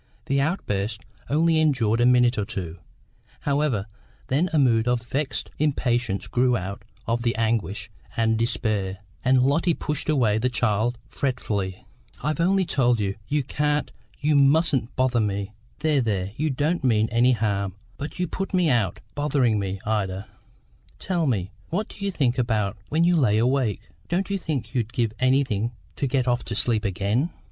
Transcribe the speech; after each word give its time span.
The 0.25 0.41
outburst 0.41 1.01
only 1.29 1.59
endured 1.59 2.01
a 2.01 2.07
minute 2.07 2.39
or 2.39 2.43
two, 2.43 2.79
however; 3.41 3.85
then 4.29 4.49
a 4.51 4.57
mood 4.57 4.87
of 4.87 5.03
vexed 5.03 5.51
impatience 5.59 6.25
grew 6.25 6.57
out 6.57 6.81
of 7.05 7.21
the 7.21 7.35
anguish 7.35 7.91
and 8.17 8.35
despair, 8.35 8.97
and 9.23 9.43
Lotty 9.43 9.75
pushed 9.75 10.09
away 10.09 10.39
the 10.39 10.49
child 10.49 10.97
fretfully. 11.07 11.85
"I've 12.23 12.39
often 12.39 12.65
told 12.65 12.99
you, 12.99 13.13
you 13.27 13.43
can't, 13.43 13.91
you 14.19 14.35
mustn't 14.35 14.95
bother 14.95 15.19
me. 15.19 15.51
There, 15.81 16.01
there; 16.01 16.31
you 16.35 16.49
don't 16.49 16.83
mean 16.83 17.07
any 17.11 17.33
harm, 17.33 17.75
but 17.99 18.17
you 18.17 18.25
put 18.27 18.55
me 18.55 18.71
out, 18.71 19.01
bothering 19.13 19.59
me, 19.59 19.79
Ida. 19.85 20.25
Tell 20.97 21.27
me, 21.27 21.51
what 21.69 21.89
do 21.89 22.03
you 22.03 22.09
think 22.09 22.39
about 22.39 22.75
when 22.89 23.03
you 23.03 23.15
lay 23.15 23.37
awake? 23.37 23.87
Don't 24.09 24.31
you 24.31 24.39
think 24.39 24.73
you'd 24.73 24.93
give 24.93 25.13
anything 25.19 25.73
to 25.97 26.07
get 26.07 26.27
off 26.27 26.43
to 26.45 26.55
sleep 26.55 26.85
again? 26.85 27.29